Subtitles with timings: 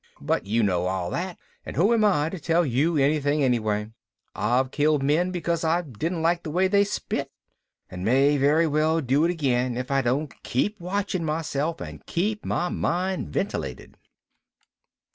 [0.19, 3.91] But you know all that and who am I to tell you anything, anyway?
[4.33, 7.29] I've killed men because I didn't like the way they spit.
[7.87, 12.01] And may very well do it again if I don't keep watching myself and
[12.43, 13.95] my mind ventilated."